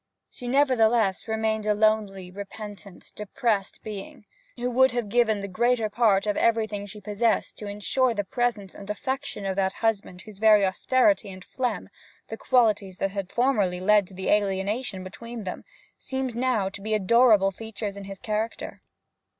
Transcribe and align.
She 0.31 0.47
nevertheless 0.47 1.27
remained 1.27 1.67
a 1.67 1.75
lonely, 1.75 2.31
repentant, 2.31 3.13
depressed 3.15 3.83
being, 3.83 4.25
who 4.57 4.67
would 4.71 4.93
have 4.93 5.09
given 5.09 5.41
the 5.41 5.47
greater 5.47 5.91
part 5.91 6.25
of 6.25 6.35
everything 6.37 6.87
she 6.87 6.99
possessed 6.99 7.59
to 7.59 7.67
ensure 7.67 8.15
the 8.15 8.23
presence 8.23 8.73
and 8.73 8.89
affection 8.89 9.45
of 9.45 9.55
that 9.57 9.73
husband 9.73 10.23
whose 10.23 10.39
very 10.39 10.65
austerity 10.65 11.29
and 11.29 11.45
phlegm 11.45 11.87
qualities 12.39 12.97
that 12.97 13.11
had 13.11 13.31
formerly 13.31 13.79
led 13.79 14.07
to 14.07 14.15
the 14.15 14.29
alienation 14.29 15.03
between 15.03 15.43
them 15.43 15.63
seemed 15.99 16.35
now 16.35 16.67
to 16.67 16.81
be 16.81 16.95
adorable 16.95 17.51
features 17.51 17.95
in 17.95 18.05
his 18.05 18.17
character. 18.17 18.81